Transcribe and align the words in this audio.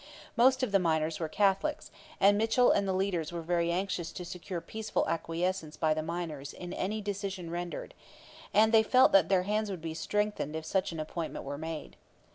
Most 0.35 0.63
of 0.63 0.71
the 0.71 0.79
miners 0.79 1.19
were 1.19 1.29
Catholics, 1.29 1.91
and 2.19 2.35
Mitchell 2.35 2.71
and 2.71 2.87
the 2.87 2.91
leaders 2.93 3.31
were 3.31 3.43
very 3.43 3.71
anxious 3.71 4.11
to 4.13 4.25
secure 4.25 4.59
peaceful 4.59 5.05
acquiescence 5.07 5.77
by 5.77 5.93
the 5.93 6.01
miners 6.01 6.53
in 6.53 6.73
any 6.73 7.01
decision 7.01 7.51
rendered, 7.51 7.93
and 8.51 8.71
they 8.71 8.81
felt 8.81 9.11
that 9.11 9.29
their 9.29 9.43
hands 9.43 9.69
would 9.69 9.79
be 9.83 9.93
strengthened 9.93 10.55
if 10.55 10.65
such 10.65 10.91
an 10.91 10.99
appointment 10.99 11.45
were 11.45 11.55
made. 11.59 11.97